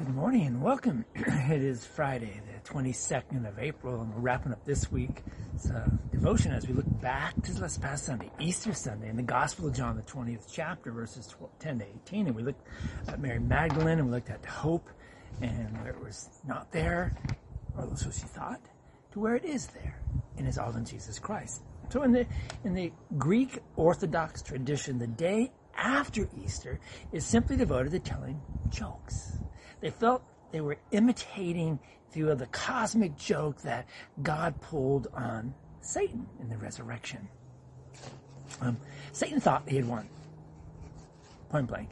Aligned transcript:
Good 0.00 0.14
morning 0.14 0.46
and 0.46 0.62
welcome. 0.62 1.04
it 1.14 1.62
is 1.62 1.84
Friday, 1.84 2.40
the 2.64 2.70
22nd 2.70 3.46
of 3.46 3.58
April, 3.58 4.00
and 4.00 4.14
we're 4.14 4.20
wrapping 4.22 4.50
up 4.50 4.64
this 4.64 4.90
week's 4.90 5.70
uh, 5.70 5.90
devotion 6.10 6.52
as 6.52 6.66
we 6.66 6.72
look 6.72 6.86
back 7.02 7.34
to 7.42 7.52
this 7.52 7.76
past 7.76 8.06
Sunday, 8.06 8.30
Easter 8.40 8.72
Sunday, 8.72 9.10
in 9.10 9.16
the 9.16 9.22
Gospel 9.22 9.68
of 9.68 9.74
John, 9.74 9.96
the 9.96 10.02
20th 10.02 10.50
chapter, 10.50 10.90
verses 10.90 11.26
12, 11.26 11.58
10 11.58 11.78
to 11.80 11.84
18. 12.06 12.28
And 12.28 12.34
we 12.34 12.42
looked 12.42 12.66
at 13.08 13.20
Mary 13.20 13.40
Magdalene 13.40 13.98
and 13.98 14.06
we 14.06 14.14
looked 14.14 14.30
at 14.30 14.42
hope 14.46 14.88
and 15.42 15.76
where 15.82 15.90
it 15.90 16.02
was 16.02 16.30
not 16.48 16.72
there, 16.72 17.12
or 17.76 17.94
so 17.94 18.10
she 18.10 18.20
thought, 18.20 18.62
to 19.12 19.20
where 19.20 19.36
it 19.36 19.44
is 19.44 19.66
there, 19.66 20.00
and 20.38 20.48
is 20.48 20.56
all 20.56 20.74
in 20.76 20.86
Jesus 20.86 21.18
Christ. 21.18 21.60
So 21.90 22.04
in 22.04 22.12
the 22.12 22.26
in 22.64 22.72
the 22.72 22.90
Greek 23.18 23.58
Orthodox 23.76 24.40
tradition, 24.40 24.98
the 24.98 25.08
day 25.08 25.52
after 25.76 26.26
Easter 26.42 26.80
is 27.12 27.26
simply 27.26 27.58
devoted 27.58 27.92
to 27.92 27.98
telling 27.98 28.40
jokes. 28.70 29.40
They 29.80 29.90
felt 29.90 30.22
they 30.52 30.60
were 30.60 30.78
imitating, 30.90 31.78
will, 32.26 32.36
the 32.36 32.46
cosmic 32.46 33.16
joke 33.16 33.60
that 33.62 33.86
God 34.22 34.60
pulled 34.60 35.08
on 35.14 35.54
Satan 35.80 36.26
in 36.40 36.48
the 36.48 36.56
resurrection. 36.56 37.28
Um, 38.60 38.76
Satan 39.12 39.40
thought 39.40 39.68
he 39.68 39.76
had 39.76 39.86
won, 39.86 40.08
point 41.50 41.68
blank, 41.68 41.90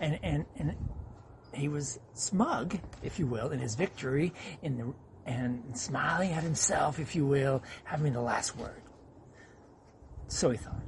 and 0.00 0.18
and 0.22 0.44
and 0.58 0.76
he 1.52 1.68
was 1.68 1.98
smug, 2.14 2.78
if 3.02 3.18
you 3.18 3.26
will, 3.26 3.50
in 3.50 3.58
his 3.58 3.74
victory, 3.74 4.32
in 4.62 4.76
the 4.76 4.94
and 5.24 5.76
smiling 5.76 6.32
at 6.32 6.42
himself, 6.42 6.98
if 6.98 7.14
you 7.14 7.24
will, 7.24 7.62
having 7.84 8.12
the 8.12 8.20
last 8.20 8.56
word. 8.56 8.82
So 10.26 10.50
he 10.50 10.56
thought. 10.56 10.82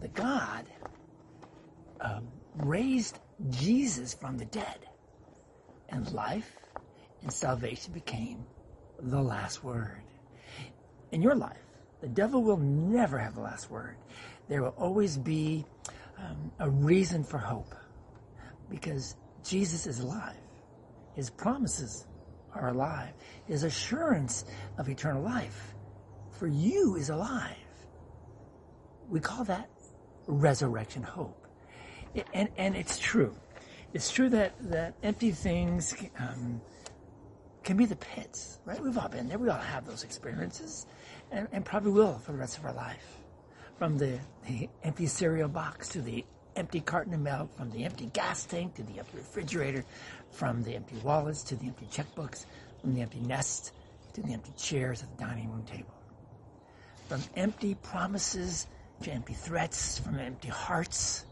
The 0.00 0.08
God 0.08 0.64
um, 2.00 2.28
raised 2.56 3.18
Jesus 3.50 4.14
from 4.14 4.38
the 4.38 4.44
dead 4.46 4.87
and 5.88 6.10
life 6.12 6.56
and 7.22 7.32
salvation 7.32 7.92
became 7.92 8.44
the 9.00 9.20
last 9.20 9.64
word. 9.64 10.02
In 11.12 11.22
your 11.22 11.34
life, 11.34 11.56
the 12.00 12.08
devil 12.08 12.42
will 12.42 12.58
never 12.58 13.18
have 13.18 13.34
the 13.34 13.40
last 13.40 13.70
word. 13.70 13.96
There 14.48 14.62
will 14.62 14.74
always 14.76 15.16
be 15.16 15.64
um, 16.18 16.50
a 16.58 16.70
reason 16.70 17.24
for 17.24 17.38
hope 17.38 17.74
because 18.70 19.16
Jesus 19.44 19.86
is 19.86 20.00
alive. 20.00 20.36
His 21.14 21.30
promises 21.30 22.06
are 22.54 22.68
alive. 22.68 23.12
His 23.46 23.62
assurance 23.64 24.44
of 24.78 24.88
eternal 24.88 25.22
life 25.22 25.74
for 26.30 26.46
you 26.46 26.96
is 26.96 27.10
alive. 27.10 27.56
We 29.08 29.20
call 29.20 29.44
that 29.44 29.68
resurrection 30.26 31.02
hope. 31.02 31.46
And, 32.34 32.48
and 32.56 32.76
it's 32.76 32.98
true 32.98 33.34
it's 33.92 34.10
true 34.10 34.28
that, 34.30 34.52
that 34.70 34.94
empty 35.02 35.30
things 35.30 35.94
um, 36.18 36.60
can 37.64 37.76
be 37.76 37.86
the 37.86 37.96
pits, 37.96 38.58
right? 38.64 38.82
We've 38.82 38.96
all 38.96 39.08
been 39.08 39.28
there. 39.28 39.38
We 39.38 39.48
all 39.48 39.56
have 39.56 39.86
those 39.86 40.04
experiences 40.04 40.86
and, 41.30 41.48
and 41.52 41.64
probably 41.64 41.92
will 41.92 42.18
for 42.18 42.32
the 42.32 42.38
rest 42.38 42.58
of 42.58 42.64
our 42.64 42.72
life. 42.72 43.18
From 43.78 43.96
the, 43.96 44.18
the 44.46 44.68
empty 44.82 45.06
cereal 45.06 45.48
box 45.48 45.88
to 45.90 46.02
the 46.02 46.24
empty 46.56 46.80
carton 46.80 47.14
of 47.14 47.20
milk, 47.20 47.56
from 47.56 47.70
the 47.70 47.84
empty 47.84 48.06
gas 48.12 48.44
tank 48.44 48.74
to 48.74 48.82
the 48.82 48.98
empty 48.98 49.18
refrigerator, 49.18 49.84
from 50.30 50.62
the 50.64 50.74
empty 50.74 50.96
wallets 51.04 51.42
to 51.44 51.56
the 51.56 51.66
empty 51.66 51.86
checkbooks, 51.86 52.46
from 52.80 52.94
the 52.94 53.00
empty 53.00 53.20
nest 53.20 53.72
to 54.14 54.22
the 54.22 54.32
empty 54.32 54.52
chairs 54.56 55.02
at 55.02 55.16
the 55.16 55.24
dining 55.24 55.50
room 55.50 55.62
table. 55.64 55.94
From 57.08 57.22
empty 57.36 57.74
promises 57.76 58.66
to 59.02 59.12
empty 59.12 59.34
threats, 59.34 59.98
from 60.00 60.18
empty 60.18 60.48
hearts 60.48 61.24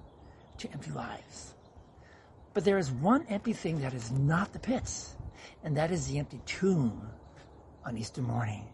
to 0.59 0.73
empty 0.73 0.93
lives. 0.93 1.56
But 2.57 2.65
there 2.65 2.79
is 2.79 2.91
one 2.91 3.27
empty 3.29 3.53
thing 3.53 3.83
that 3.83 3.93
is 3.93 4.11
not 4.11 4.55
the 4.55 4.59
pits, 4.59 5.15
and 5.63 5.77
that 5.77 5.91
is 5.91 6.09
the 6.09 6.19
empty 6.19 6.41
tomb 6.47 7.07
on 7.85 7.99
Easter 7.99 8.23
morning. 8.23 8.65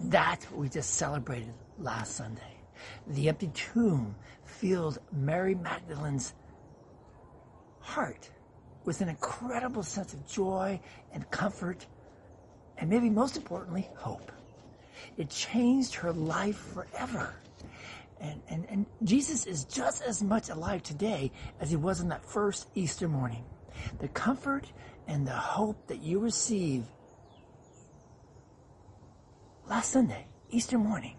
That's 0.00 0.46
what 0.46 0.58
we 0.58 0.68
just 0.68 0.94
celebrated 0.94 1.54
last 1.78 2.16
Sunday. 2.16 2.56
The 3.06 3.28
empty 3.28 3.52
tomb 3.54 4.16
filled 4.42 4.98
Mary 5.12 5.54
Magdalene's 5.54 6.34
heart 7.78 8.28
with 8.84 9.00
an 9.00 9.08
incredible 9.08 9.84
sense 9.84 10.12
of 10.12 10.26
joy 10.26 10.80
and 11.12 11.30
comfort, 11.30 11.86
and 12.78 12.90
maybe 12.90 13.10
most 13.10 13.36
importantly, 13.36 13.88
hope. 13.94 14.32
It 15.16 15.30
changed 15.30 15.94
her 15.94 16.12
life 16.12 16.56
forever. 16.74 17.32
And, 18.20 18.42
and, 18.48 18.66
and 18.68 18.86
Jesus 19.02 19.46
is 19.46 19.64
just 19.64 20.02
as 20.02 20.22
much 20.22 20.50
alive 20.50 20.82
today 20.82 21.32
as 21.58 21.70
he 21.70 21.76
was 21.76 22.00
on 22.00 22.08
that 22.08 22.24
first 22.24 22.68
Easter 22.74 23.08
morning. 23.08 23.44
The 23.98 24.08
comfort 24.08 24.70
and 25.06 25.26
the 25.26 25.32
hope 25.32 25.86
that 25.88 26.02
you 26.02 26.18
receive 26.18 26.84
last 29.68 29.92
Sunday, 29.92 30.26
Easter 30.50 30.76
morning, 30.76 31.16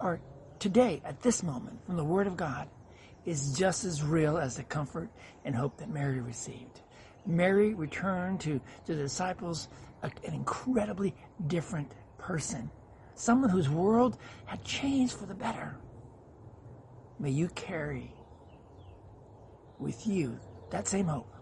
or 0.00 0.20
today 0.58 1.02
at 1.04 1.20
this 1.22 1.42
moment 1.42 1.84
from 1.84 1.96
the 1.96 2.04
Word 2.04 2.26
of 2.26 2.36
God 2.36 2.68
is 3.24 3.56
just 3.56 3.84
as 3.84 4.02
real 4.02 4.38
as 4.38 4.56
the 4.56 4.62
comfort 4.62 5.10
and 5.44 5.54
hope 5.54 5.78
that 5.78 5.90
Mary 5.90 6.20
received. 6.20 6.80
Mary 7.26 7.74
returned 7.74 8.40
to, 8.40 8.60
to 8.86 8.94
the 8.94 9.02
disciples 9.02 9.68
an 10.02 10.12
incredibly 10.24 11.14
different 11.46 11.90
person 12.18 12.70
someone 13.14 13.50
whose 13.50 13.68
world 13.68 14.16
had 14.46 14.64
changed 14.64 15.14
for 15.14 15.26
the 15.26 15.34
better. 15.34 15.76
May 17.18 17.30
you 17.30 17.48
carry 17.48 18.12
with 19.78 20.06
you 20.06 20.38
that 20.70 20.88
same 20.88 21.06
hope, 21.06 21.32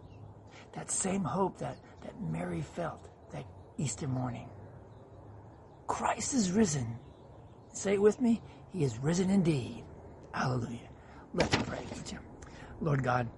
that 0.73 0.91
same 0.91 1.25
hope 1.25 1.59
that, 1.59 1.77
that 2.03 2.21
Mary 2.21 2.63
felt 2.63 3.09
that 3.33 3.45
Easter 3.79 4.09
morning. 4.09 4.49
Christ 5.87 6.35
is 6.35 6.53
risen. 6.53 6.99
Say 7.73 7.95
it 7.95 8.03
with 8.03 8.21
me. 8.21 8.43
He 8.73 8.85
is 8.85 8.99
risen 8.99 9.31
indeed. 9.31 9.85
Hallelujah. 10.33 10.89
Let's 11.35 11.57
pray. 11.57 11.85
Lord 12.81 13.03
God, 13.03 13.29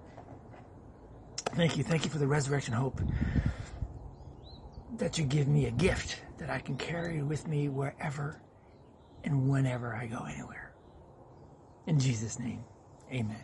thank 1.51 1.77
you. 1.77 1.83
Thank 1.83 2.05
you 2.05 2.09
for 2.09 2.17
the 2.17 2.27
resurrection 2.27 2.73
hope 2.73 3.01
that 5.03 5.17
you 5.17 5.25
give 5.25 5.49
me 5.49 5.65
a 5.65 5.71
gift 5.71 6.21
that 6.37 6.49
I 6.49 6.59
can 6.59 6.77
carry 6.77 7.21
with 7.21 7.45
me 7.45 7.67
wherever 7.67 8.39
and 9.25 9.49
whenever 9.49 9.93
I 9.93 10.05
go 10.05 10.23
anywhere. 10.23 10.71
In 11.87 11.99
Jesus' 11.99 12.39
name, 12.39 12.63
amen. 13.11 13.43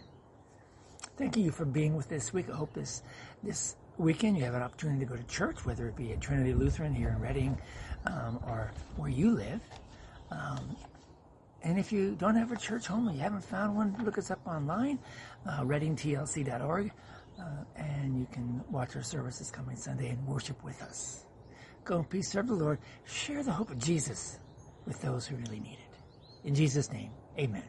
Thank 1.18 1.36
you 1.36 1.52
for 1.52 1.66
being 1.66 1.98
with 1.98 2.06
us 2.06 2.12
this 2.12 2.34
week. 2.34 2.50
I 2.50 2.56
hope 2.56 2.72
this 2.72 3.04
this 3.44 3.76
weekend 3.98 4.38
you 4.38 4.46
have 4.46 4.54
an 4.54 4.62
opportunity 4.62 5.00
to 5.00 5.06
go 5.06 5.18
to 5.18 5.24
church, 5.24 5.66
whether 5.66 5.90
it 5.90 5.98
be 5.98 6.14
at 6.14 6.22
Trinity 6.22 6.54
Lutheran 6.54 6.96
here 6.96 7.10
in 7.10 7.20
Reading 7.20 7.58
um, 8.06 8.40
or 8.48 8.72
where 8.96 9.10
you 9.10 9.32
live. 9.32 9.60
Um, 10.32 10.78
and 11.64 11.78
if 11.78 11.92
you 11.92 12.16
don't 12.16 12.38
have 12.38 12.54
a 12.54 12.58
church 12.58 12.88
home 12.88 13.10
or 13.10 13.12
you 13.12 13.20
haven't 13.20 13.44
found 13.44 13.76
one, 13.76 13.98
look 14.06 14.18
us 14.18 14.32
up 14.32 14.40
online, 14.48 14.98
uh, 15.46 15.60
readingtlc.org, 15.64 16.92
uh, 17.38 17.44
and 17.76 18.18
you 18.18 18.28
can 18.32 18.64
watch 18.72 18.96
our 18.96 19.04
services 19.04 19.52
coming 19.52 19.76
Sunday 19.76 20.08
and 20.08 20.26
worship 20.26 20.64
with 20.64 20.82
us. 20.82 21.26
Go 21.90 22.04
peace, 22.04 22.28
serve 22.28 22.46
the 22.46 22.54
Lord. 22.54 22.78
Share 23.04 23.42
the 23.42 23.52
hope 23.52 23.72
of 23.72 23.80
Jesus 23.80 24.38
with 24.86 25.02
those 25.02 25.26
who 25.26 25.36
really 25.38 25.60
need 25.60 25.80
it. 25.80 26.48
In 26.48 26.54
Jesus' 26.54 26.92
name, 26.92 27.10
amen. 27.36 27.64